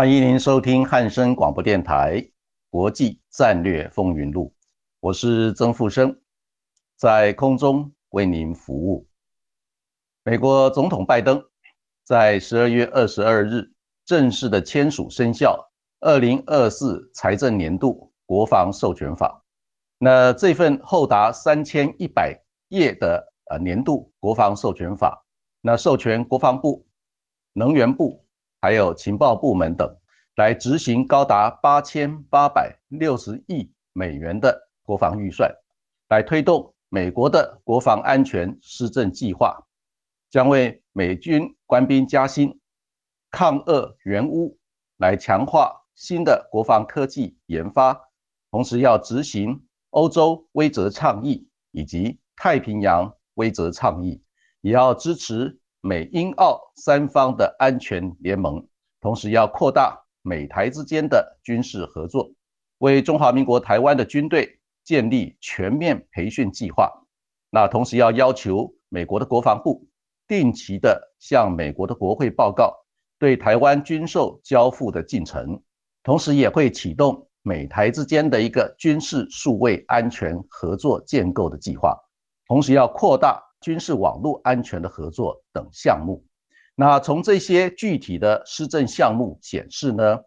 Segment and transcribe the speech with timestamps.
[0.00, 2.14] 欢迎您收听汉声广播电台
[2.70, 4.46] 《国际战略风云录》。
[5.00, 6.18] 我是曾富生，
[6.96, 9.06] 在空中为您服务。
[10.24, 11.44] 美国总统拜登
[12.02, 13.72] 在十二月二十二日
[14.06, 19.44] 正式的签署生效二零二四财政年度国防授权法。
[19.98, 25.26] 那这份厚达三千一百页的呃年度国防授权法，
[25.60, 26.86] 那授权国防部、
[27.52, 28.24] 能源部
[28.60, 29.96] 还有情报部门等
[30.36, 34.68] 来执行高达八千八百六十亿美元的。
[34.82, 35.54] 国防预算
[36.08, 39.64] 来推动美国的国防安全施政计划，
[40.28, 42.58] 将为美军官兵加薪、
[43.30, 44.58] 抗俄援乌，
[44.96, 48.08] 来强化新的国防科技研发，
[48.50, 54.24] 同时要执行欧洲威则倡议以及太平洋威则倡议，
[54.60, 58.66] 也要支持美英澳三方的安全联盟，
[59.00, 62.30] 同时要扩大美台之间的军事合作，
[62.78, 64.56] 为中华民国台湾的军队。
[64.82, 66.90] 建立全面培训计划，
[67.50, 69.86] 那同时要要求美国的国防部
[70.26, 72.74] 定期的向美国的国会报告
[73.18, 75.62] 对台湾军售交付的进程，
[76.02, 81.96] 同时也会启动美台之间的一个军事数位安全合作建构的计划，
[82.48, 86.24] 同时要扩大军事网络安全的合作等项目。
[86.74, 90.18] 那从这些具体的施政项目显示呢，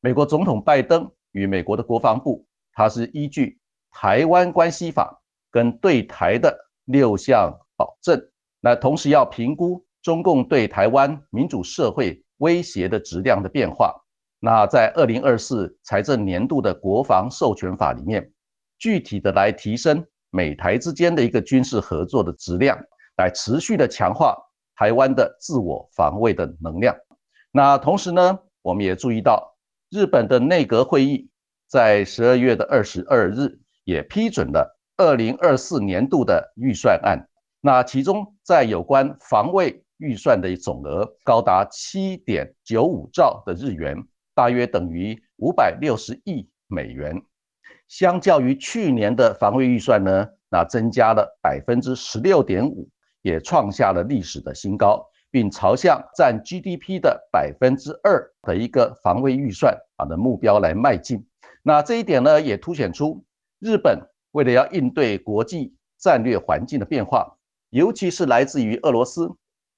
[0.00, 3.58] 美国总统拜登与美国的国防部，他是依据。
[3.94, 8.18] 台湾关系法跟对台的六项保证，
[8.58, 13.94] 那同时要评估中共对台湾民主社会威胁的质量的变化。
[14.40, 18.32] 那在二零二四财政年度的国防授权法里面，
[18.78, 22.76] 具体的来提升美台之间的一个军事合作的质量，
[23.16, 24.36] 来持续的强化
[24.74, 26.96] 台湾的自我防卫的能量。
[27.52, 29.56] 那同时呢，我们也注意到
[29.90, 31.30] 日本的内阁会议
[31.68, 33.60] 在十二月的二十二日。
[33.84, 37.28] 也批准了二零二四年度的预算案，
[37.60, 43.96] 那其中在有关防卫预算的总额高达七点九五兆的日元，
[44.36, 47.20] 大约等于五百六十亿美元。
[47.88, 52.88] 相较于去年的防卫预算呢，那增加了百分之十六点五，
[53.22, 61.26] 也创下了历史的新高，并朝向占 GDP 的百分之二的一个防卫预算啊的目标来迈进。
[61.62, 63.24] 那这一点呢，也凸显出。
[63.60, 64.00] 日本
[64.32, 67.36] 为了要应对国际战略环境的变化，
[67.70, 69.30] 尤其是来自于俄罗斯、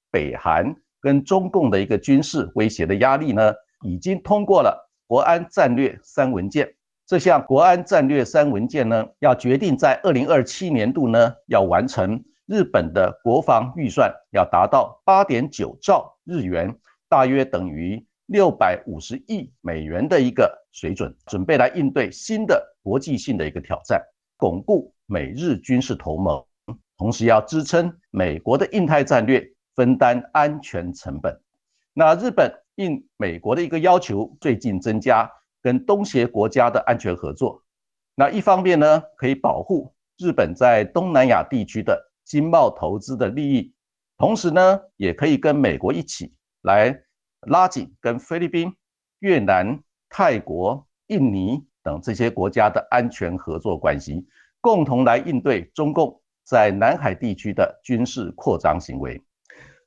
[0.09, 3.53] 北韩跟中共的一个军事威胁的压力呢，
[3.85, 6.73] 已经通过了国安战略三文件。
[7.05, 16.75] 这项国安战略三文件呢，要决定在二零二七年度呢，要完成日本的国防预算要达到八点九兆日元，
[17.07, 22.75] 大约等于六百五十亿美元的一个水准，准备来应对新的。
[22.85, 23.99] 国际性的一个挑战，
[24.37, 26.45] 巩固美日军事同盟，
[26.99, 29.43] 同时要支撑美国的印太战略，
[29.75, 31.35] 分担安全成本。
[31.93, 35.27] 那日本应美国的一个要求，最近增加
[35.65, 37.63] 跟东协国家的安全合作。
[38.13, 43.73] 那一方面呢，可以保护日本在东南亚地区的经贸投资的利益，
[44.15, 47.01] 同时呢，也可以跟美国一起来
[47.47, 48.71] 拉紧跟菲律宾、
[49.21, 51.65] 越南、泰国、印尼。
[51.81, 54.27] 等这些国家的安全合作关系，
[54.59, 59.21] 共同来应对中共在南海地区的军事扩张行为。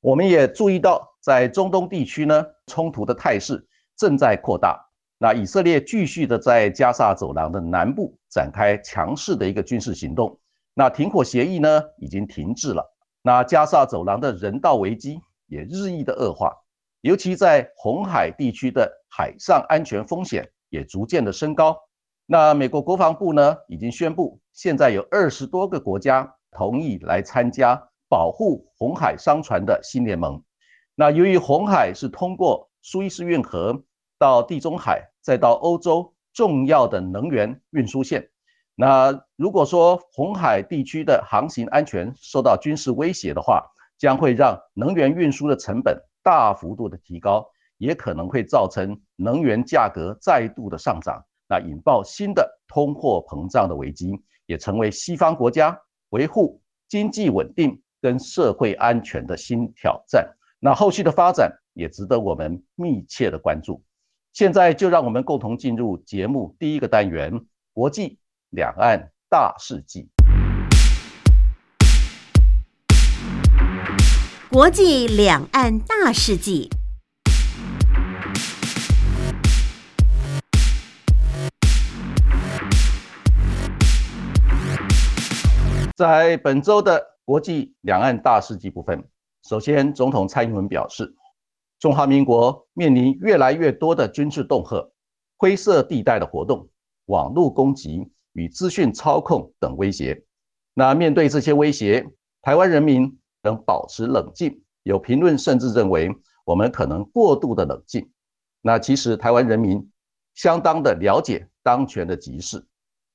[0.00, 3.66] 我们也注意到，在中东地区呢，冲突的态势
[3.96, 4.87] 正在扩大。
[5.18, 10.38] 那以色列继续的在加沙走廊的南部展开强势的一个军事行动。
[10.74, 12.94] 那停火协议呢，已经停滞了。
[13.22, 16.52] 那加沙走廊的人道危机也日益的恶化，
[17.00, 21.76] 尤其在红海地区的海上安全风险也逐渐的升高。
[22.24, 30.40] 那美国国防部呢，已经宣布，现在有二十多个国家同意来参加保护红海商船的新联盟。
[30.94, 33.82] 那由于红海是通过苏伊士运河
[34.18, 38.28] 到地中海，再到欧洲重要的能源运输线。
[38.74, 43.64] 那如果说红海地区的航行安全受到军事威胁的话，
[43.96, 47.44] 将会让能源运输的成本大幅度的提高，
[47.78, 54.12] 也可能会造成能源价格再度的上涨，那引爆新的通货膨胀的危机，
[54.46, 55.76] 也成为西方国家
[56.10, 60.32] 维护经济稳定跟社会安全的新挑战。
[60.60, 63.82] 那后续的发展也值得我们密切的关注。
[64.38, 68.20] 现在就让我们共同进入节目第一个单元：国际。
[68.50, 70.08] 两岸大事记，
[74.48, 76.70] 国际两岸大事记，
[85.96, 89.04] 在本周的国际两岸大事记部分，
[89.42, 91.16] 首先，总统蔡英文表示，
[91.78, 94.90] 中华民国面临越来越多的军事恫吓、
[95.36, 96.68] 灰色地带的活动、
[97.06, 98.10] 网络攻击。
[98.34, 100.22] 与资讯操控等威胁，
[100.72, 102.06] 那面对这些威胁，
[102.40, 104.62] 台湾人民能保持冷静。
[104.84, 106.08] 有评论甚至认为，
[106.44, 108.08] 我们可能过度的冷静。
[108.62, 109.90] 那其实台湾人民
[110.34, 112.64] 相当的了解当权的局势。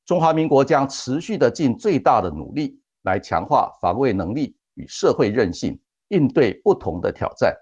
[0.05, 5.79] 中华民国将持续的尽最大的努力，来强化防卫能力与社会韧性，
[6.09, 7.57] 应对不同的挑战。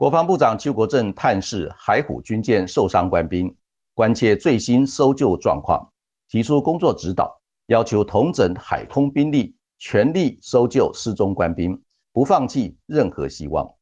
[0.00, 3.54] 国防部长邱国正探视海虎军舰受伤官兵。
[3.92, 5.92] 关切最新搜救状况，
[6.26, 11.78] 提出工作指导，要求统整海空兵力，全力搜救失踪官兵，
[12.14, 13.74] 不放弃任何希望。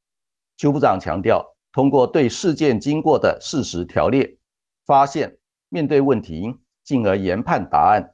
[0.57, 4.39] 邱部长强调，通过对事件经过的事实条列、
[4.87, 5.39] 发现、
[5.69, 8.13] 面对问题，进而研判答案，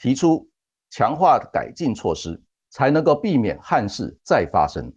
[0.00, 0.50] 提出
[0.90, 4.92] 强化改进措施，才能够避免憾事再发生。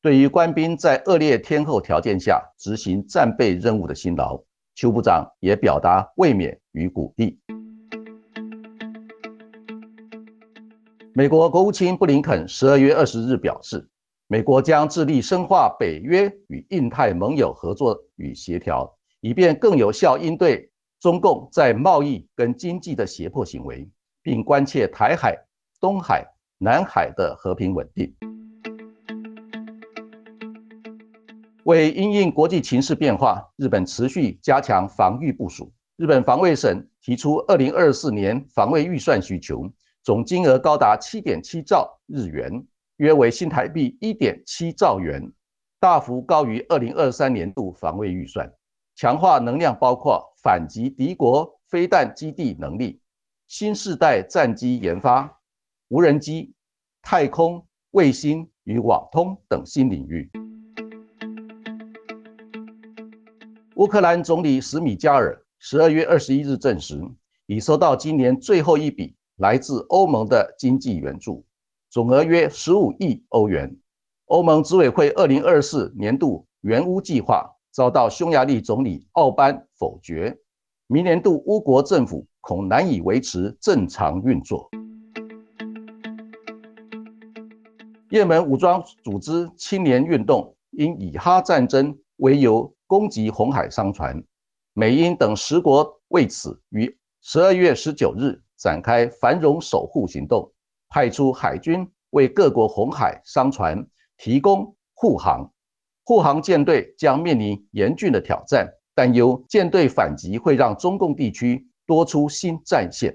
[0.00, 4.40] 对于官兵在恶劣天候条件下执行战备任务的辛劳。
[4.76, 7.36] 邱部长也表达慰勉与鼓励。
[11.12, 13.88] 美国国务卿布林肯十二月二十日表示，
[14.28, 23.90] 美国将致力深化北约与印太盟友合作与协调，以便更有效应对中共在贸易跟经济的胁迫行为，
[24.22, 25.36] 并关切台海、
[25.80, 26.24] 东海、
[26.56, 28.14] 南海的和平稳定。
[31.68, 35.70] 为因应国际情势变化，日本持续加强防御部署。
[35.96, 39.70] 日本防卫省提出，二零二四年防卫预算需求
[40.02, 42.66] 总金额高达七点七兆日元，
[42.96, 45.30] 约为新台币一点七兆元，
[45.78, 48.50] 大幅高于二零二三年度防卫预算。
[48.96, 52.98] 强化能量包括反击敌国飞弹基地能力、
[53.46, 55.38] 新世代战机研发、
[55.88, 56.54] 无人机、
[57.02, 60.30] 太空、卫星与网通等新领域。
[63.78, 67.00] 乌克兰总理史米加尔十二月二十一日证实，
[67.46, 71.44] 已收到今年最后一笔来自欧盟的经济援助，
[71.88, 73.76] 总额约十五亿欧元。
[74.24, 80.36] 欧盟执委会二零二四年度援乌计划遭到匈牙利总理奥班否决，
[80.88, 84.68] 明年度乌国政府恐难以维持正常运作。
[88.10, 92.74] 也门武装组织青年运动因以哈战争为由。
[92.88, 94.24] 攻击红海商船，
[94.72, 100.50] 美英等十国为此于十二月十九日展开繁荣守护行动，
[100.88, 105.52] 派出海军为各国红海商船提供护航。
[106.02, 113.14] 护航舰队将面临严峻的挑战，担忧舰队反击会让中共地区多出新战线。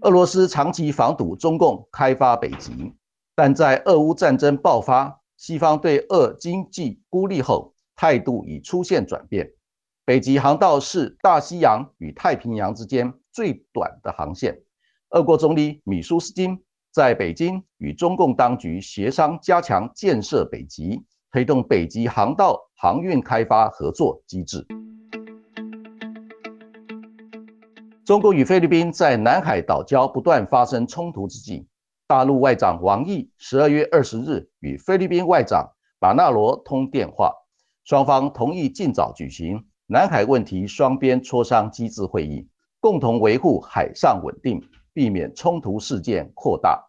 [0.00, 2.94] 俄罗斯长期防堵中共开发北极，
[3.34, 5.14] 但在俄乌战争爆发。
[5.38, 9.48] 西方对俄经济孤立后，态度已出现转变。
[10.04, 14.60] 北极航道是大西洋与太平洋之间最短的航线。
[15.10, 24.66] 俄国总理米舒斯金在北京与中共当局协商，加强建设北极，推动北极航道航运开发合作机制。
[28.04, 31.68] 中国与菲律宾在南海岛礁不断发生冲突之际。
[32.08, 37.34] 大陆外长王毅十二月二十日与菲律宾外长马纳罗通电话，
[37.84, 42.48] 双方同意尽早举行南海问题双边磋商机制会议，
[42.80, 44.58] 共同维护海上稳定，
[44.94, 46.82] 避免冲突事件扩大。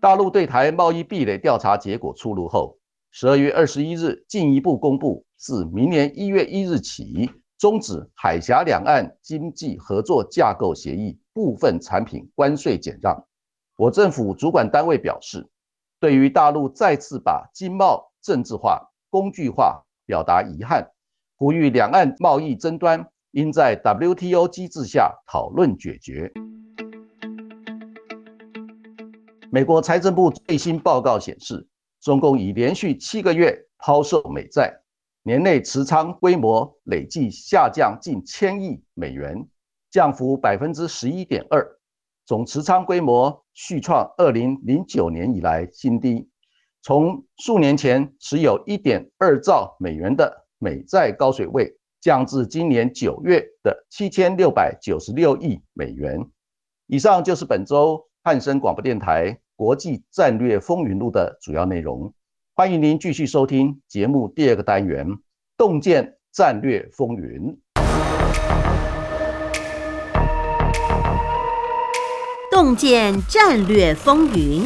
[0.00, 2.80] 大陆对台贸易壁垒调查结果出炉后，
[3.12, 7.30] 十二月二十一日进一步公布，自明年一月一日起。
[7.58, 13.26] 终止海峡两岸经济合作架构协议部分产品关税减让，
[13.76, 15.46] 我政府主管单位表示，
[16.00, 20.90] 对于大陆再次把经贸政治化、工具化，表达遗憾，
[21.36, 26.32] 呼吁两岸贸易争端应在 WTO 机制下讨论解决。
[29.50, 31.68] 美国财政部最新报告显示，
[32.00, 34.74] 中共已连续七个月抛售美债，
[35.22, 39.46] 年内持仓规模累计下降近千亿美元，
[39.96, 41.66] 降幅百分之十一点二，
[42.26, 46.28] 总持仓规模续创二零零九年以来新低。
[46.82, 56.20] 从数年前持有一点二兆美元的美债高水位，降至今年九月的七千六百九十六亿美元。
[56.88, 59.40] 以上就是本周汉声广播电台。
[59.54, 62.12] 国际战略风云录的主要内容，
[62.54, 65.08] 欢迎您继续收听节目第二个单元
[65.56, 67.40] 《洞见战略风云》。
[72.58, 74.62] 共建战略风云，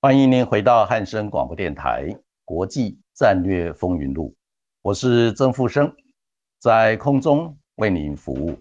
[0.00, 2.04] 欢迎您回到汉声广播电台
[2.44, 4.28] 《国际战略风云录》，
[4.82, 5.92] 我是曾富生。
[6.60, 8.56] 在空中为您服务。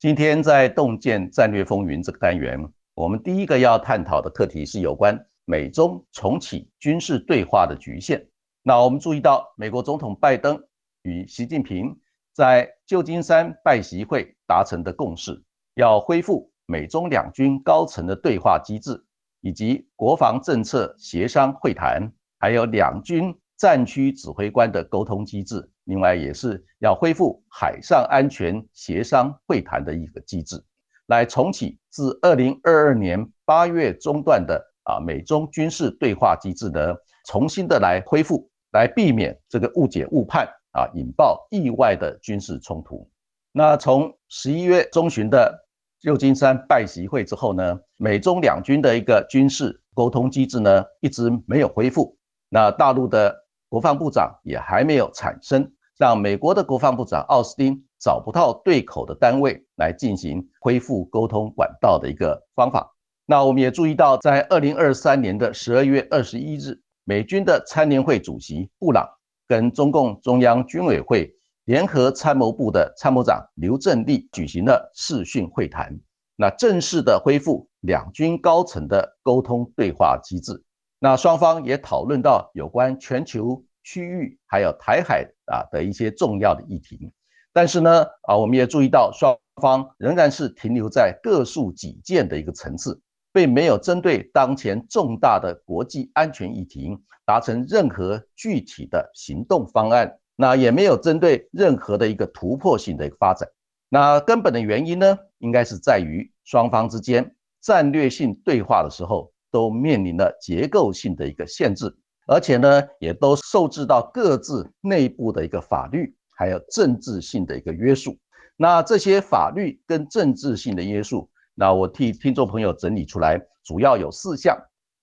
[0.00, 2.58] 今天在洞见战略风云这个单元，
[2.94, 8.26] 我们第一个要探讨的课题是有关美中重启军事对话的局限。
[8.64, 10.60] 那我们注意到，美国总统拜登
[11.02, 11.98] 与习近平
[12.32, 15.42] 在旧金山拜习会达成的共识，
[15.74, 19.04] 要恢复美中两军高层的对话机制，
[19.40, 25.68] 以及国防政策协商会谈，还有两军战区指挥官的沟通机制。
[25.84, 30.64] 另外，也是要恢复海上安全协商会谈的一个机制，
[31.06, 36.94] 来重启自二零二二年八月中断的啊美中军事对话机制呢，
[37.26, 43.08] 重新的来恢复，来避免这个误解误判啊，引爆意外的军事冲突。
[43.52, 45.66] 那从十一月中旬的
[46.00, 52.16] 旧金山拜习会之后呢，美中两军的一个军事沟通机制呢，一直没有恢复。
[52.48, 53.40] 那大陆的。
[53.72, 62.94] 国防部长也还没有产生，让美国的国防部长奥斯汀找不到对口的单位来进行恢复沟通管道的一个方法。
[63.24, 69.08] 那我们也注意到，在二零二三年的十二月二十一日，美军的参联会主席布朗
[69.52, 71.30] 跟中共中央军委会
[71.66, 76.00] 联合参谋部的参谋长刘振立举行了视讯会谈，
[76.36, 80.64] 那正式的恢复两军高层的沟通对话机制。
[80.98, 87.12] 那双方也讨论到有关全球区域还有台海啊的一些重要的议题，
[87.52, 92.98] 但是呢啊我们也注意到双方仍然是停留在各抒己见的一个层次，
[93.32, 103.48] 并没有针对当前重大的国际安全议题达成任何具体的行动方案，那也没有针对任何的一个突破性的一个发展。
[103.88, 109.32] 那根本的原因呢，应该是在于双方之间战略性对话的时候。
[109.52, 111.94] 都面临了结构性的一个限制，
[112.26, 118.16] 而且呢，也都受制到各自内部的一个法律，还有政治性的一个约束。
[118.56, 124.56] 那这些法律跟政治性的约束，那我替听众朋友整理出来，主要有四项。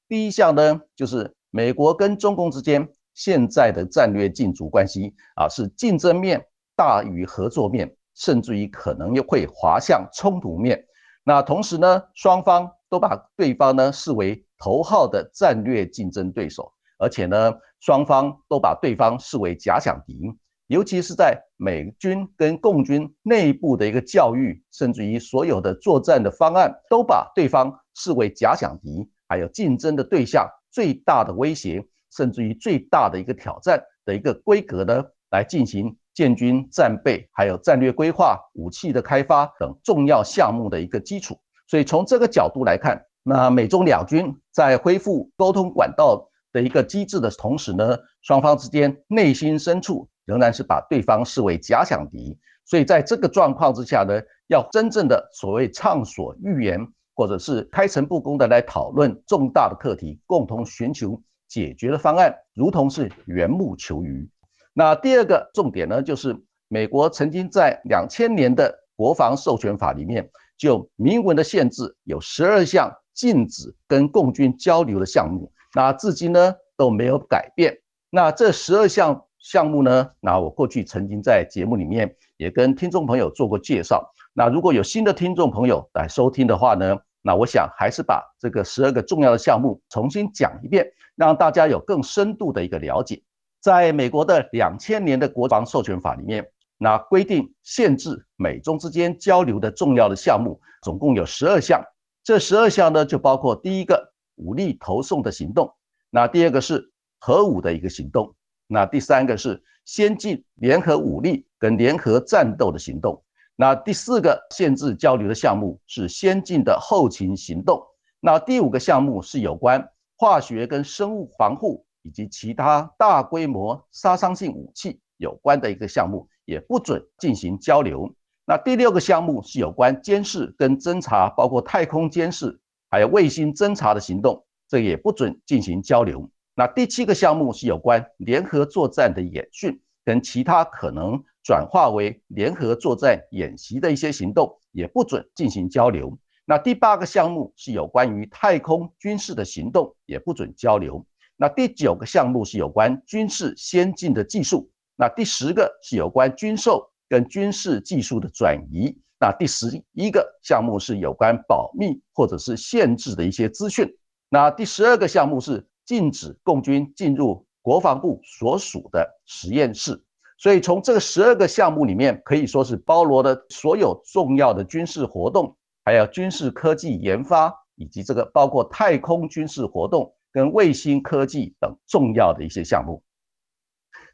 [0.08, 10.86] 第一项呢，就是美国跟中共之间现在的战略竞逐关系啊，是竞争面大于合作面，甚至于可能又会滑向冲突面。
[11.24, 12.72] 那同时呢，双方。
[12.92, 20.36] 都把对方呢视为头号的战略竞争对手，而且呢，双方都把对方视为假想敌，
[20.70, 31.84] 尤其是在美军跟共军内部的一个教育，甚至于所有的作战的方案，都把对方视为假想敌，还有竞争的对象，最大的威胁，
[32.16, 41.36] 甚至于最大的一个挑战的一个规格呢，来进行建军战备，还有战略规划、武器的开发等重要项目的一个基础。
[41.68, 52.38] 所以从这个角度来看，那美中两军在恢复沟通管道的一个机制的同时呢，双方之间内心深处仍然是把对方视为假想敌。
[52.66, 64.30] 所以在这个状况之下呢，要真正的所谓畅所欲言，或者是开诚布公的来讨论重大的课题，共同寻求解决的方案，如同是缘木求鱼。
[64.72, 70.30] 那第二个重点呢，就是美国曾经在两千年的国防授权法里面。
[70.60, 77.78] 就明文的限制，有十二项禁止跟共军交流的项目，那至今呢都没有改变。
[78.10, 84.14] 那这十二项项目呢，那我过去曾经在节目里面也跟听众朋友做过介绍。
[84.34, 93.22] 那如果有新的听众朋友来收听的话呢，那我想还是把这个十二个重要的项目重新讲一遍，让大家有更深度的一个了解。
[93.60, 101.84] 在美国的两千年的国防授权法里面，那规定限制美中之间交流的重要的项目，总共有十二项。
[102.24, 105.74] 这十二项呢，就包括第一个武力投送的行动，
[106.10, 108.34] 那第二个是核武的一个行动，
[108.72, 113.22] 那第三个是先进联合武力跟联合战斗的行动，
[113.56, 117.84] 那第四个限制交流的项目是先进的后勤行动，
[118.20, 126.30] 那第五个项目是有关化学跟生物防护以及其他大规模杀伤性武器有关的一个项目。
[126.50, 128.12] 也不准进行交流。
[128.44, 132.60] 那第六个项目是有关监视跟侦查，包括太空监视，
[132.90, 136.28] 还有卫星侦察的行动，这也不准进行交流。
[136.60, 146.20] 那第七个项目是有关联合作战的演训跟其他可能转化为联合作战演习的一些行动，也不准进行交流。
[146.44, 151.06] 那第八个项目是有关于太空军事的行动，也不准交流。
[151.38, 154.70] 那第九个项目是有关军事先进的技术。
[154.98, 163.90] 那第十个是有关军售跟军事技术的转移，那第十一个项目是有关保密或者是限制的一些资讯，
[164.28, 170.00] 那第十二个项目是禁止共军进入国防部所属的实验室。
[170.38, 183.02] 所以从这个十二个项目里面，可以说是包罗了所有重要的军事活动，还有军事科技研发，以及这个包括太空军事活动跟卫星科技等重要的一些项目。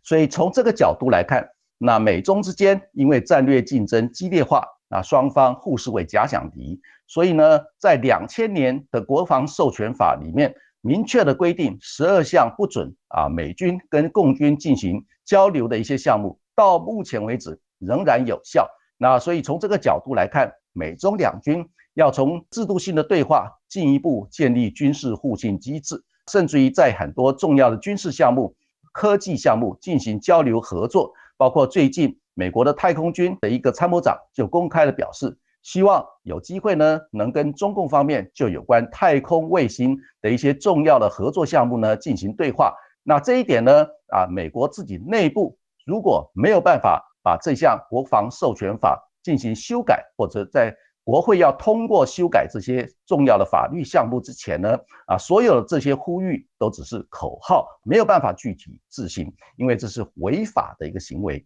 [0.01, 1.45] 所以从这个角度来看，
[1.77, 6.79] 那美中之间因为战略竞争激烈化，那双方互视为假想敌。
[7.05, 10.55] 所以呢，在两千年的国防授权法里面，
[10.85, 18.69] 明确的规定十二项不准啊美军跟共军进行交流的一些项目，到目前为止仍然有效。
[18.95, 28.55] 那所以从这个角度来看，美中两军要从制度性的对话进一步建立军事互信机制，甚至于在很多重要的军事项目。
[28.93, 42.75] 科技项目进行交流合作，包括最近美国的太空军的一个参谋长就公开的表示，希望有机会呢，能跟中共方面就有关太空卫星的一些重要的合作项目呢进行对话。
[43.01, 50.71] 那这一点呢，啊，美国自己内部如果没有办法把这项国防授权法进行修改，或者在
[51.03, 61.43] 国会要通过修改这些重要的法律项目之前呢，啊，所有的这些呼吁都只是口号，没有办法具体执行，因为这是违法的一个行为。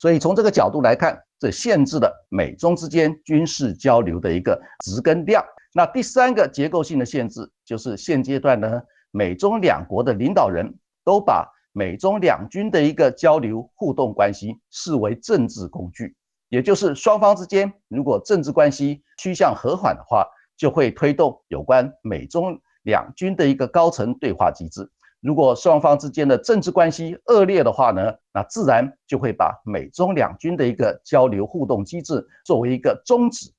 [0.00, 5.42] 所以从这个角度来看，这限制了美中之间军事交流的一个值跟量。
[5.72, 10.72] 那第三个结构性的限制就是现阶段呢，美中两国的领导人
[11.02, 16.14] 都把美中两军的一个交流互动关系视为政治工具。
[16.50, 20.26] 也就是双方之间，如果政治关系趋向和缓的话，
[20.56, 24.82] 就会推动有关美中两军的一个高层对话机制；
[25.20, 33.50] 如果双方之间的政治关系恶劣的话呢，那自然就会把美中两军的一个交流互动机制作为一个终止，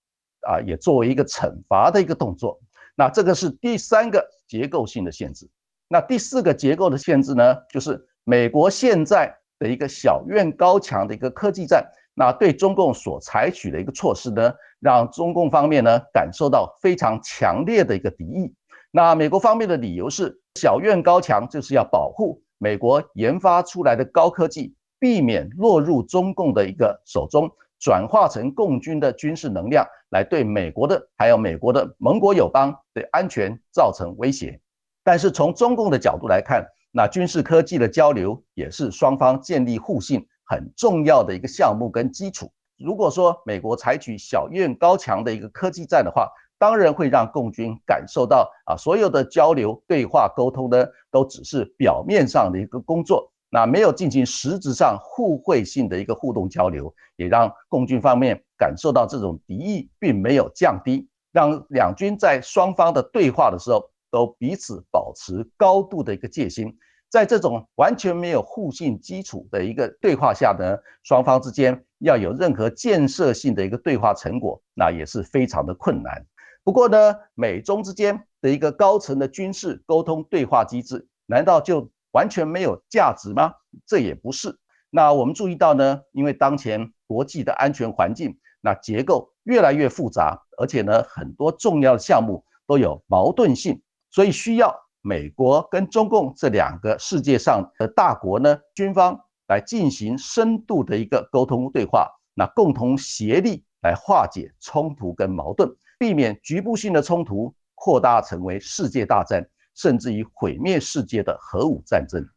[0.47, 2.59] 啊，也作为一个惩罚的一个动作。
[2.95, 5.47] 那这个是第三个结构性的限制。
[5.87, 11.85] 那第四个结构的限制呢，就是美国现在的一个小院高墙的一个科技战。
[12.13, 18.53] 那对中共所采取的一个措施呢，让中共方面呢感受到非常强烈的一个敌意。
[18.91, 34.59] 那美国方面的理由是，小院高墙就是要保护美国研发出来的高科技，避免落入中共的一个手中，转化成共军的军事能量，来对美国的还有美国的盟国友邦的安全造成威胁。
[35.03, 40.27] 但是从中共的角度来看，那军事科技的交流也是双方建立互信。
[40.43, 42.51] 很重要的一个项目跟基础。
[42.77, 46.27] 如果说美国采取小院高墙的一个科技战的话，
[46.61, 66.77] 当然会让共军感受到啊，所有的交流、对话、沟通呢，都只是表面上的一个工作，那没有进行实质上互惠性的一个互动交流，也让共军方面感受到这种敌意并没有降低，让两军在双方的对话的时候都彼此保持高度的一个戒心。
[67.09, 76.23] 在这种完全没有互信基础的一个对话下呢，双方之间要有任何建设性的一个对话成果，那也是非常的困难。
[76.63, 83.53] 不过呢，美中之间的一个高层的军事沟通对话机制，难道就完全没有价值吗？
[83.85, 84.59] 这也不是。
[84.89, 94.75] 那我们注意到呢，因为当前国际的安全环境，那结构越来越复杂，而且呢，很多重要的项目都有矛盾性，所以需要。
[95.03, 105.67] 美国跟中共这两个世界上的大国呢，军方来进行深度的一个沟通对话，那共同协力来化解冲突跟矛盾，
[106.01, 112.27] 避免局部性的冲突扩大成为世界大战，甚至于毁灭世界的核武战争。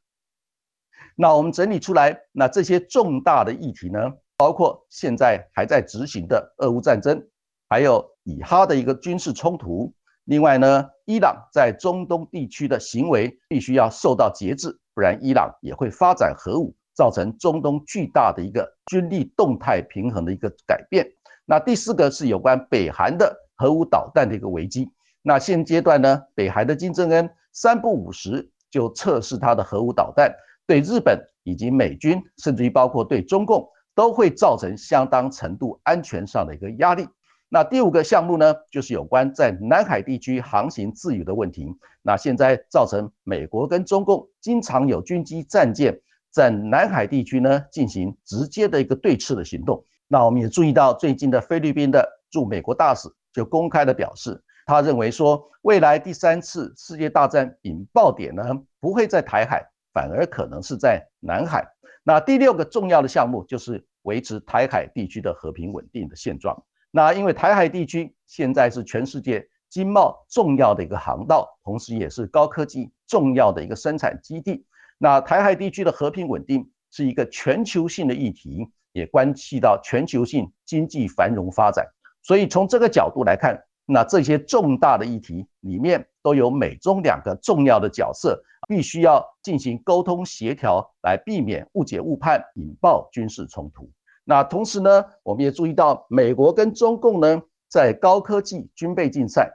[1.17, 3.99] 那我们整理出来，那这些重大的议题呢，
[4.37, 7.27] 包括现在还在执行的俄乌战争，
[7.67, 9.91] 还有以哈的一个军事冲突。
[10.25, 21.11] 另外呢，伊朗在中东地区的行为必须要受到节制，不然伊朗也会发展核武，造成中东巨大的一个军力动态平衡的一个改变。
[21.47, 24.91] 那第四个是有关北韩的核武导弹的一个危机。
[25.23, 30.31] 那现阶段呢，北韩的金正恩三不五时就测试他的核武导弹，
[30.67, 37.09] 对日本以及美军，甚至于包括对中共，都会造成相当程度安全上的一个压力。
[37.49, 41.75] 那第五个项目呢，就是有关在南海地区航行自由的问题。
[42.03, 45.99] 那现在造成美国跟中共经常有军机、战舰
[46.31, 49.83] 在南海地区呢进行直接的一个对峙的行动。
[50.07, 58.43] 那我们也注意到，最近的菲律宾的驻美国大使就公开的表示，他认为说，未来第三次世界大战引爆点呢
[58.81, 61.67] 不会在台海，反而可能是在南海。
[62.05, 66.65] 那第六个重要的项目就是维持台海地区的和平稳定的现状。
[66.91, 74.65] 那因为台海地区现在是全世界经贸重要的一个航道，同时也是高科技重要的一个生产基地。
[74.97, 81.85] 那台海地区的和平稳定是一个全球性的议题，也关系到全球性经济繁荣发展。
[82.25, 93.91] 所以从这个角度来看，那这些重大的议题里面都有美中两个重要的角色，必须要进行沟通协调，来避免误解误判，引爆军事冲突。
[94.25, 99.51] 那同时呢，我们也注意到，美国跟中共呢，在高科技军备竞赛，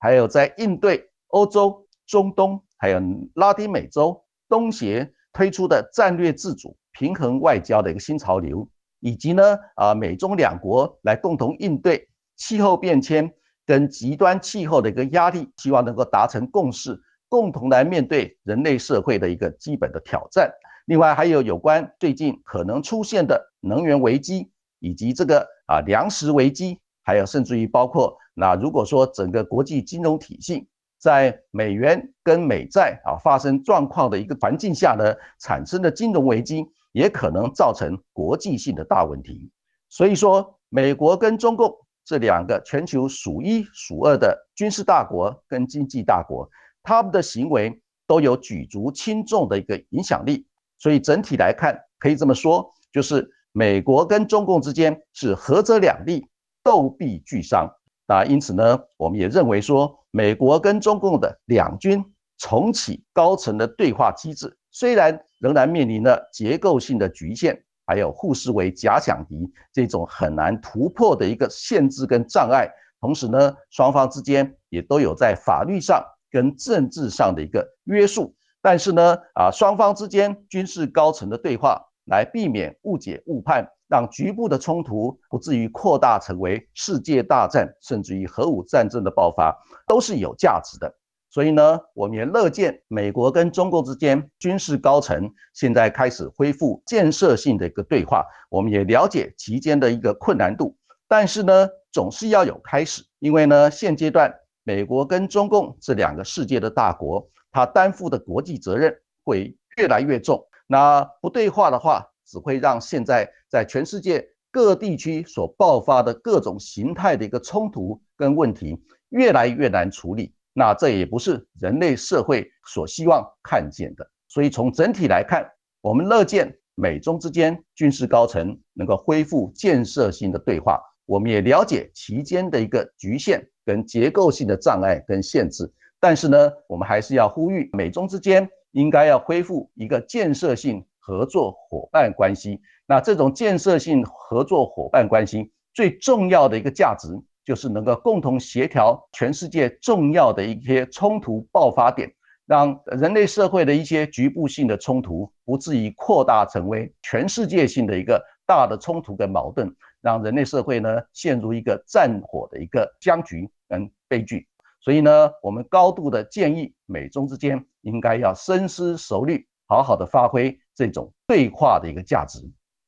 [0.00, 3.00] 还有在应对欧洲、中东，还有
[3.34, 8.68] 拉丁美洲、东协推出的战略自主、平衡外交的一个新潮流，
[9.00, 13.32] 以及呢，啊，美中两国来共同应对气候变迁
[13.66, 20.50] 跟极端气候的一个压力，希望能够达成共识，共同来面对人类社会的一个基本的挑战。
[20.86, 30.66] 另外还有有关最近可能出现的能源危机，以及这个啊粮食危机，还有甚至于包括那如果说整个国际金融体系
[30.98, 36.64] 在美元跟美债啊发生状况的一个环境下呢，产生的金融危机，
[36.98, 39.52] 也可能造成国际性的大问题。
[39.88, 41.72] 所以说，美国跟中共
[42.04, 46.50] 这两个全球数一数二的军事大国跟经济大国，
[46.82, 50.44] 他们的行为都有举足轻重的一个影响力。
[50.76, 56.26] 所以整体来看，可以这么说，就是美国跟中共之间是合则两利，
[56.64, 57.72] 斗必俱伤。
[58.08, 62.04] 那因此呢，我们也认为说，美国跟中共的两军
[62.38, 72.68] 重启高层的对话机制，虽然仍然面临了结构性的局限，还有互视为假想敌这种很难突破的一个限制跟障碍，
[73.00, 78.34] 同时呢，双方之间也都有在法律上跟政治上的一个约束。
[78.60, 90.92] 但是呢，啊，双方之间军事高层的对话，来避免误解误判，让局部的冲突不至于扩大成为世界大战，甚至于核武战争的爆发，都是有价值的。
[91.38, 98.26] 所以呢，我们也乐见美国跟中共之间军事高层现在开始恢复建设性的一个对话。
[98.48, 107.30] 我们也了解其间的一个困难度，但是呢，总是要有开始，因为呢，现阶段美国跟中共这两个世界的大国。
[107.52, 120.34] 他担负的国际责任会越来越重，那不对话的话，只会让现在在全世界各地区所爆发的各种形态的一个冲突跟问题越来越难处理。
[120.58, 124.04] 那这也不是人类社会所希望看见的。
[124.26, 125.48] 所以从整体来看，
[125.80, 130.80] 我们乐见美中之间军事高层能够恢复建设性的对话。
[131.06, 135.72] 我们也了解其间的一个局限跟结构性的障碍跟限制。
[136.00, 142.60] 但是呢，我们还是要呼吁美中之间应该要恢复一个建设性合作伙伴关系。
[142.84, 147.08] 那这种建设性合作伙伴关系最重要的一个价值，
[147.48, 152.12] 就是能够共同协调全世界重要的一些冲突爆发点，
[152.44, 164.46] 让人类社会的一些局部性的冲突不至于扩大成为全世界性的一个大的冲突跟矛盾，让人类社会呢陷入一个战火的一个僵局跟悲剧。
[164.78, 172.40] 所以呢，我们高度的建议美中之间应该要深思熟虑，好好的发挥这种对话的一个价值。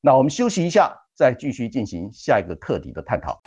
[0.03, 3.41] 那我们休息一下，再继续进行下一个课题的探讨。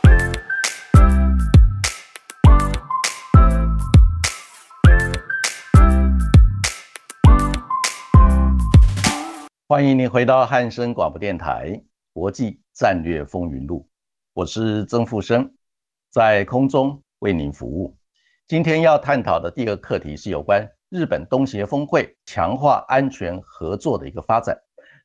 [9.66, 11.70] 欢迎您回到汉声广播电台
[12.12, 13.80] 《国际战略风云录》，
[14.32, 15.52] 我是曾富生，
[16.10, 17.96] 在空中为您服务。
[18.46, 24.56] 今天要探讨的第二个课题是有关日本东协峰会强化安全合作的一个发展。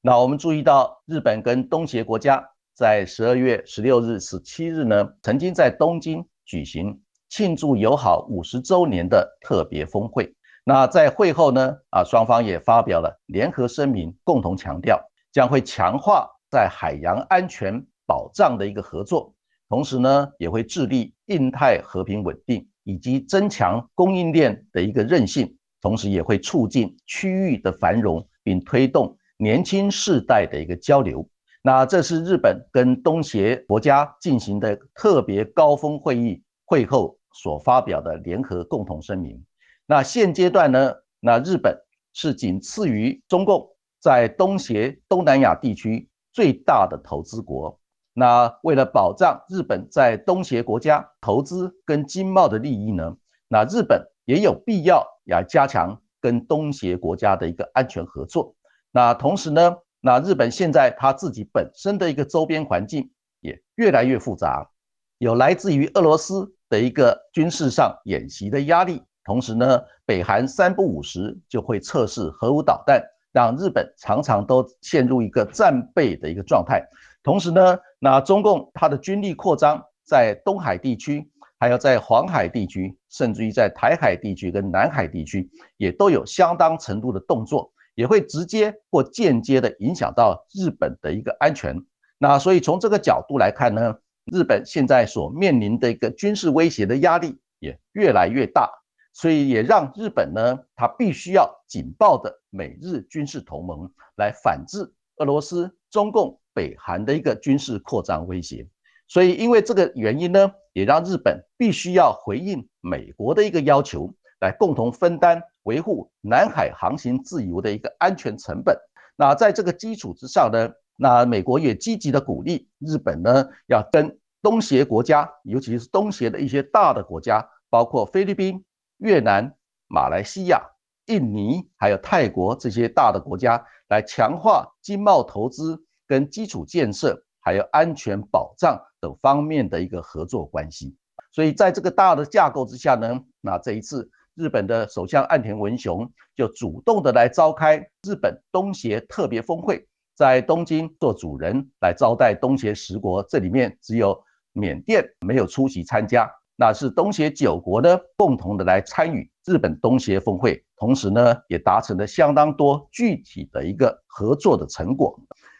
[0.01, 2.47] 那我们注意到，日本跟东协国家
[2.79, 10.33] 在十二月十六日、十七日呢，曾经在东京举行庆祝友好五十周年的特别峰会。
[10.63, 14.97] 那在会后呢，啊，双方也发表了联合声明，共同强调
[15.33, 19.35] 将会强化在海洋安全保障的一个合作，
[19.67, 31.29] 同时呢，也会致力印太和平稳定以及增强供应链的一个韧性，同时也会促进区域的繁荣，并推动年轻世代的一个交流。
[31.61, 39.43] 那这是日本跟东协国家进行的特别高峰会议会后所发表的联合共同声明。
[39.85, 40.93] 那现阶段呢？
[41.19, 41.77] 那日本
[42.13, 43.67] 是仅次于中共
[43.99, 47.77] 在东协、东南亚地区最大的投资国。
[48.13, 53.17] 那为了保障日本在东协国家投资跟经贸的利益呢？
[53.49, 58.55] 那日本也有必要要加强跟东协国家的一个安全合作。
[58.91, 59.75] 那同时呢？
[60.01, 64.69] 那日本现在它自己本身的一个周边环境也越来越复杂，
[65.17, 69.03] 有来自于俄罗斯的一个军事上演习的压力。
[69.25, 76.83] 同时呢，北韩三不五时就会测试核武导弹，让日本常常都陷入一个战备的一个状态。
[77.21, 91.75] 同时呢，那中共它的军力扩张在东海地区，还有在黄海地区，甚至于在台海地区跟南海地区，也都有相当程度的动作，也会直接或间接的影响到日本的一个安全。
[92.17, 93.97] 那所以从这个角度来看呢，
[94.31, 98.71] 日本现在所面临的一个军事威胁的压力也越来越大。
[99.11, 108.65] 所以也让日本呢，它必须要紧抱的美日军事同盟来反制俄罗斯、中共、北韩的一个军事扩张威胁。
[109.09, 118.75] 所以因为这个原因呢，也让日本必须要回应美国的一个要求，来共同分担维护南海航行自由的一个安全成本。
[119.15, 128.65] 那在这个基础之上呢，那美国也积极的鼓励日本呢，要跟东协国家，尤其是东协的一些大的国家，包括菲律宾。
[128.97, 129.55] 越南、
[129.87, 130.61] 马来西亚、
[131.05, 140.97] 印尼还有泰国这些大的国家，来强化经贸投资、跟基础建设，还有安全保障等方面的一个合作关系。
[141.31, 154.17] 所以在这个大的架构之下呢，那这一次日本的首相岸田文雄就主动的来召开日本东协特别峰会，在东京做主人来招待东协十国，这里面只有
[154.53, 156.31] 缅甸没有出席参加。
[156.55, 165.19] 那是东协九国呢共同的来参与日本东协峰会，同时呢也达成了相当多具体的一个合作的成果。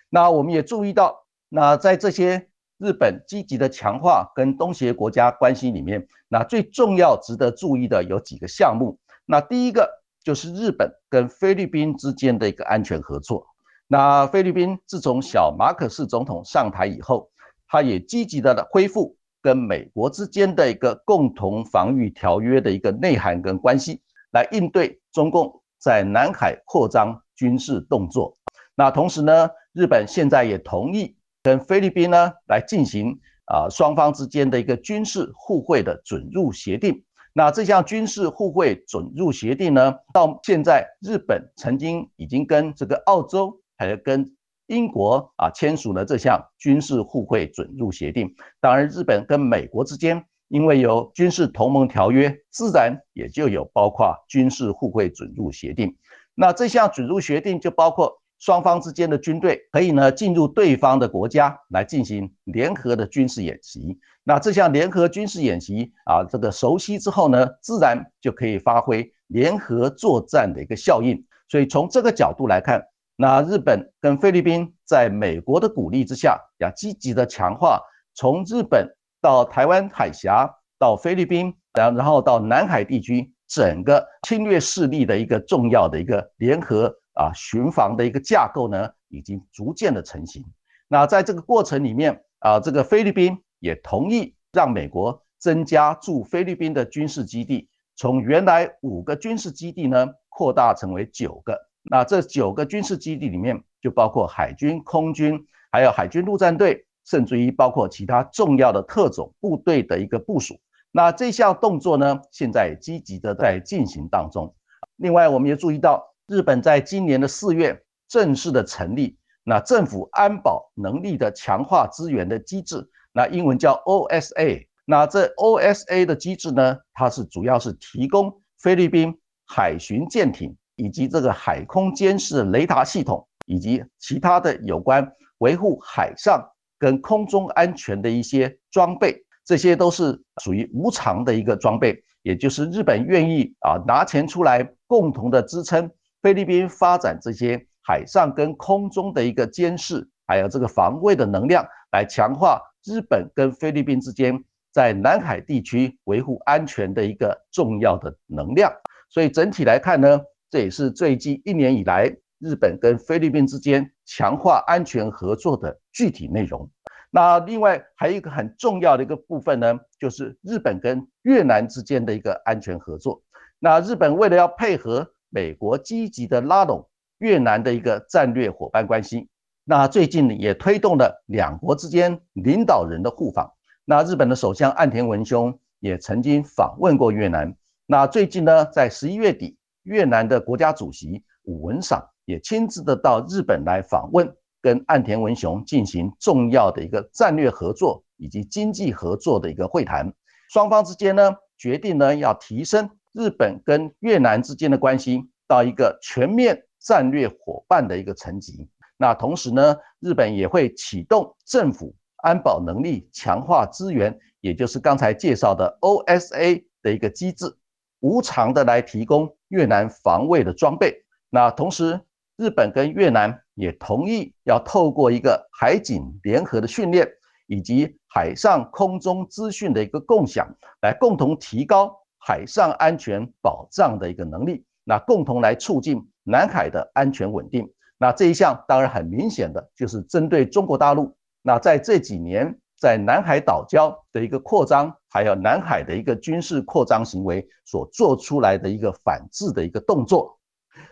[0.09, 2.48] 那我们也注意到，那在这些
[2.79, 8.97] 日本积极的强化跟东协国家关系里面，那最重要值得注意的有几个项目。
[9.25, 9.87] 那第一个
[10.23, 13.45] 就是日本跟菲律宾之间的一个安全合作。
[13.87, 17.29] 那菲律宾自从小马可斯总统上台以后，
[17.67, 19.15] 他也积极的恢复。
[19.41, 24.01] 跟美国之间的一个共同防御条约的一个内涵跟关系，
[24.33, 28.35] 来应对中共在南海扩张军事动作。
[28.75, 37.03] 那同时呢，日本现在也同意跟菲律宾呢来进行啊双方之间的一个军事互惠的准入协定。
[37.33, 44.35] 那这项军事互惠准入协定呢，到现在日本曾经已经跟这个澳洲还有跟。
[44.71, 55.97] 英国啊签署了这项军事互惠准入协定，当然日本跟美国之间因为有军事同盟条约，自然也就有包括军事互惠准入协定。
[56.35, 63.99] 那这项准入协定就包括双方之间的军队可以呢进入对方的国家来进行联合的军事演习。
[64.23, 71.23] 那这项联合军事演习啊，这个熟悉之后呢，自然就可以发挥联合作战的一个效应。
[71.47, 72.83] 所以从这个角度来看。
[73.21, 77.81] 那日本跟菲律宾在美国的鼓励之下，要积极的强化
[78.15, 78.87] 从日本
[79.19, 80.49] 到台湾海峡
[80.79, 90.45] 到菲律宾，然然后到南海地区整个侵略势力的一个重要的一个联合啊巡防的一个架构呢，已经逐渐的成型。
[90.87, 101.59] 那在这个过程里面啊，这个菲律宾也同意让美国增加驻菲律宾的军事基地，从原来五个军事基地呢扩大成为九个。
[101.83, 110.57] 那这九个军事基地里面，就包括海军、空军，还有海军陆战队，甚至于包括其他重要的特种部队的一个部署。
[110.91, 114.55] 那这项动作呢，现在积极的在进行当中。
[114.95, 124.67] 另外，我们也注意到，日本在今年的四月正式的成立那政府安保能力的强化资源的机制，那英文叫 OSA。
[124.85, 129.13] 那这 OSA 的机制呢，它是主要是提供菲律宾
[129.45, 130.55] 海巡舰艇。
[130.81, 135.05] 以及这个海空监视雷达系统，以及其他的有关
[135.39, 136.41] 维护海上
[136.77, 158.71] 跟空中安全的一些装备，这些都是属于无偿的一个装备，也就是日本愿意啊拿钱出来共同的支撑菲律宾发展这些海上跟空中的一个监视，还有这个防卫的能量，来强化日本跟菲律宾之间在南海地区维护安全的一个重要的能量。
[159.09, 162.15] 所以整体来看呢，这也是最近一年以来。
[162.41, 166.71] 日本跟菲律宾之间强化安全合作的具体内容。
[167.11, 173.21] 那另外还有一个很重要的一个部分呢，就是日本跟越南之间的一个安全合作。
[173.59, 176.87] 那日本为了要配合美国积极的拉拢
[177.19, 179.29] 越南的一个战略伙伴关系，
[179.63, 183.51] 那最近也推动了两国之间领导人的互访。
[183.85, 187.55] 那日本的首相岸田文雄也曾经访问过越南。
[187.85, 192.09] 那最近呢，在十一月底，越南的国家主席武文赏。
[192.25, 200.13] 也亲自的到日本来访问，跟岸田文雄进行重要的一个战略合作以及经济合作的一个会谈。
[200.51, 208.69] 双方之间呢，决定呢要提升日本跟越南之间的关系到一个全面战略伙伴的一个层级。
[208.97, 217.55] 那同时呢，日本也会启动政府安保能力强化资源，也就是刚才介绍的 OSA 的一个机制，
[218.01, 221.05] 无偿的来提供越南防卫的装备。
[221.29, 221.99] 那同时，
[222.35, 227.07] 日本跟越南也同意要透过一个海警联合的训练，
[227.47, 230.47] 以及海上空中资讯的一个共享，
[230.81, 237.67] 来共同提高海上安全保障的一个能力，那共同来促进南海的安全稳定。
[237.97, 250.37] 那这一项当然很明显的就是针对中国大陆，那在这几年在南海岛礁的一个扩张，还有南海的一个军事扩张行为所做出来的一个反制的一个动作。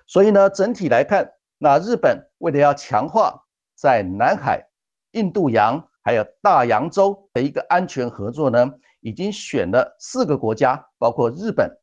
[0.06, 1.30] 所以呢，整体来看。
[1.60, 3.34] 那日本为了要强化
[3.74, 4.64] 在南海、
[5.14, 11.78] 印度洋还有大洋洲的一个安全合作呢，已经选了四个国家，包括日本、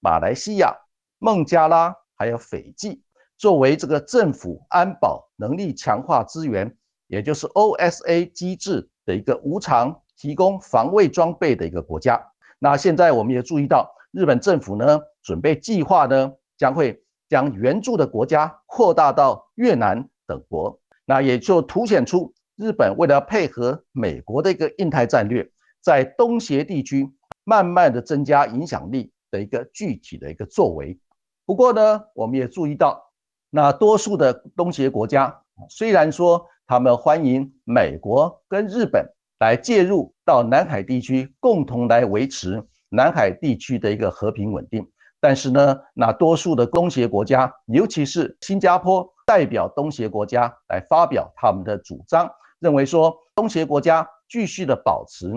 [0.00, 0.74] 马来西亚、
[1.18, 3.02] 孟加拉还有斐济，
[3.36, 6.76] 作为这个政府安保能力强化资源，
[7.06, 12.32] 也就是 OSA 机制的一个无偿提供防卫装备的一个国家。
[12.58, 17.02] 那现在我们也注意到，日本政府呢准备计划呢将会。
[17.30, 25.46] 将援助的国家扩大到越南等国，那也就凸显出日本为了配合美国的一个印太战略，
[25.82, 27.10] 在东协地区
[27.44, 30.98] 慢慢的增加影响力的一个具体的一个作为。
[31.46, 33.10] 不过呢，我们也注意到，
[33.50, 39.06] 那多数的东协国家虽然说他们欢迎美国跟日本
[39.38, 44.86] 来介入到南海地区，共同来维持南海地区的一个和平稳定。
[45.20, 55.32] 但是呢，那多数的东协国家，尤其是新加坡代表东协国家来发表他们的主张，认为说东协国家继续的保持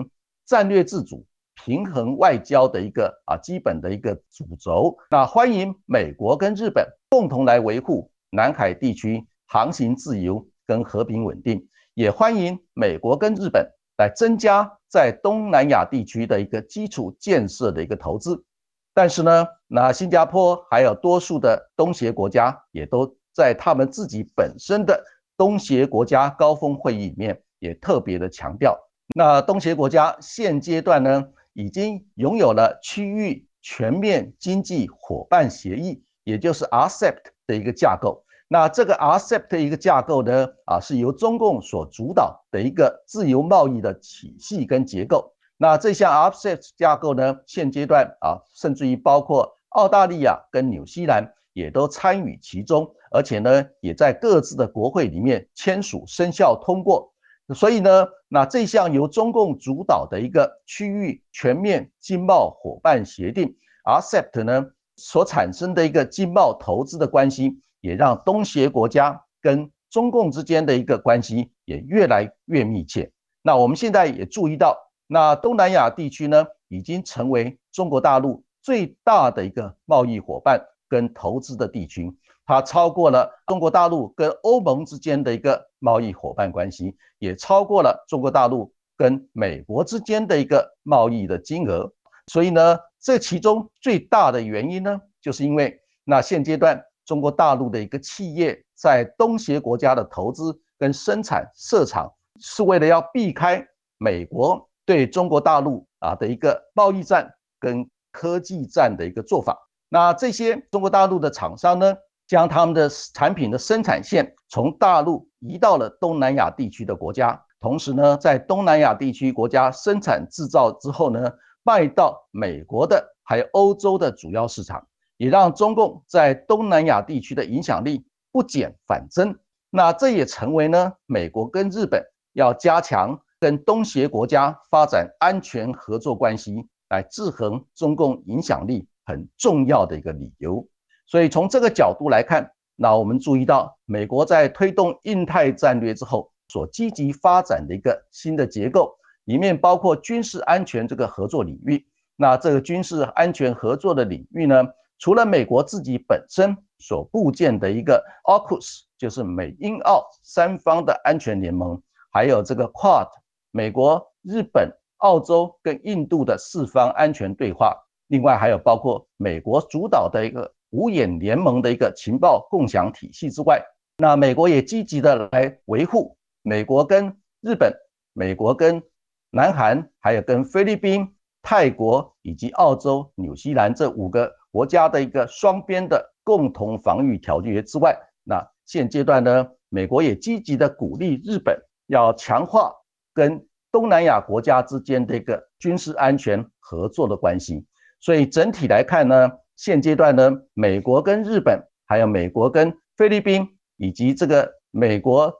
[0.52, 1.24] 战略自主、
[1.64, 4.94] 平衡外交的一个啊基本的一个主轴。
[5.10, 18.44] 那欢迎美国跟日本共同来维护南海地区航行自由跟和平稳定，也欢迎美国跟日本来增加在东南亚地区的一个基础建设的一个投资。
[18.92, 25.02] 但是呢，那新加坡还有多数的东协国家，也都在他们自己本身的
[25.34, 28.78] 东协国家高峰会议里面，也特别的强调，
[29.14, 38.24] 那东协国家现阶段呢，已经拥有了区域全面经济伙伴协议，也就是 RCEP 的一个架构。
[38.48, 45.34] 那这个 RCEP 的一个架构呢，啊，是由中共所主导的一个自由贸易的体系跟结构。
[45.58, 57.11] 那这项 RCEP 架构呢，现阶段啊，甚至于包括澳大利亚跟纽西兰也都参与其中，而且呢，也在各自的国会里面签署生效通过。
[57.54, 64.66] 所以呢，那这项由中共主导的一个区域全面经贸伙伴协定 RCEP 呢，
[64.96, 73.12] 所产生的一个经贸投资的关系，也让东协国家跟中共之间的一个关系也越来越密切。
[73.42, 74.78] 那我们现在也注意到。
[75.08, 82.16] 那东南亚地区呢，已经成为中国大陆最大的一个贸易伙伴跟投资的地区，
[82.46, 91.92] 它超过了中国大陆跟欧盟之间的一个贸易伙伴关系，也超过了中国大陆跟美国之间的一个贸易的金额。
[92.28, 102.10] 所以呢，这其中最大的原因呢，就是因为那现阶段中国大陆的一个企业在东协国家的投资跟生产设厂，
[102.40, 103.66] 是为了要避开
[103.98, 104.68] 美国。
[104.84, 109.56] 对中国大陆啊的一个贸易战跟科技战的一个做法，
[109.88, 111.94] 那这些中国大陆的厂商呢，
[112.26, 121.30] 将他们的产品的生产线从大陆移到了东南亚地区的国家，同时呢，在东南亚地区国家生产制造之后呢，
[121.64, 124.86] 卖到美国的还有欧洲的主要市场，
[125.16, 129.36] 也让中共在东南亚地区的影响力不减反增。
[129.70, 140.66] 那这也成为呢，美国跟日本要加强跟东协国家发展安全合作关系，来制衡中共影响力很重要的一个理由。
[141.06, 142.52] 所以从这个角度来看，
[142.82, 148.92] 那我们注意到，美国在推动印太战略之后，所积极发展的一个新的结构，
[149.26, 151.86] 里面包括军事安全这个合作领域。
[152.16, 154.64] 那这个军事安全合作的领域呢，
[154.98, 161.80] 除了美国自己本身所部建的一个 AUKUS，就是美英澳三方的安全联盟，
[162.10, 163.06] 还有这个 QUAD，
[163.52, 167.76] 美国、日本、澳洲跟印度的四方安全对话。
[168.08, 170.52] 另外还有包括美国主导的一个。
[170.72, 173.62] 五眼联盟的一个情报共享体系之外，
[173.98, 177.70] 那美国也积极的来维护美国跟日本、
[178.14, 178.82] 美国跟
[179.30, 187.94] 南韩，还有跟菲律宾、泰国以及澳洲、纽西兰这五个国家的一个双边的共同防御条约之外，
[188.24, 192.72] 那现阶段呢，美国也积极的鼓励日本要强化
[193.12, 197.66] 跟东南亚国家之间的一个军事安全合作的关系。
[198.00, 199.30] 所以整体来看呢。
[199.62, 205.32] 现阶段呢，美国跟日本，还有美国跟菲律宾，以及这个美国、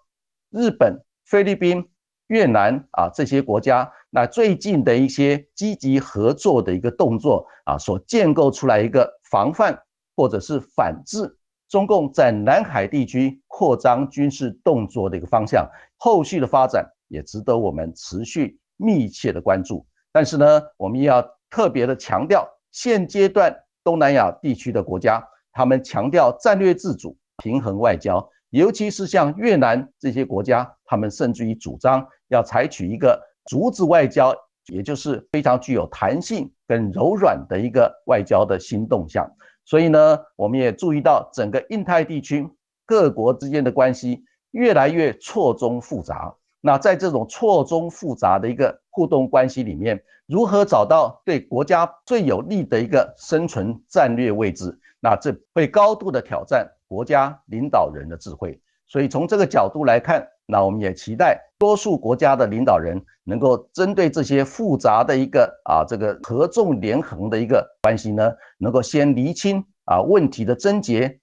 [0.49, 1.91] 日本、菲律宾、
[2.29, 9.77] 越南啊这些国家，那最近的一些积极合作的一个动作啊，所建构出来一个防范
[10.14, 11.37] 或者是反制
[11.68, 19.85] 中共在南海地区扩张军事动作的一个方向，后续的发展也值得我们持续密切的关注。
[20.12, 23.53] 但是呢，我们要特别的强调，现阶段。
[23.85, 34.35] 东南亚地区的国家，他们强调战略自主、平衡外交，尤其是像越南这些国家，他们甚至于主张要采取一个竹子外交，
[34.66, 39.30] 也就是非常具有弹性跟柔软的一个外交的新动向。
[39.64, 42.49] 所以呢，我们也注意到整个印太地区
[42.87, 46.35] 各国之间的关系越来越错综复杂。
[46.64, 54.78] 那在这种错综复杂的一个互动关系里面，如何找到对国家最有利的一个生存战略位置？
[55.00, 58.58] 那这会高度的挑战国家领导人的智慧。
[58.86, 71.18] 所以从这个角度来看，那我们也期待多数国家的领导人能够针对这些复杂的一个啊这个合纵连横的一个关系呢，能够先厘清啊问题的症结，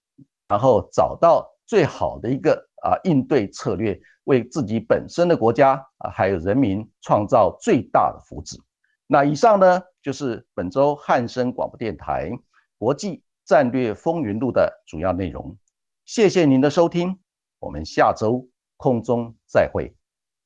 [0.48, 4.00] 然后找到最好的一个啊应对策略。
[4.24, 8.60] 为自己本身的国家啊，还有人民创造最大的福祉。
[9.08, 12.30] 那以上呢，就是本周汉声广播电台
[12.78, 15.56] 国际战略风云录的主要内容。
[16.04, 17.18] 谢谢您的收听，
[17.58, 19.96] 我们下周空中再会，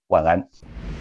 [0.07, 0.93] 晚安。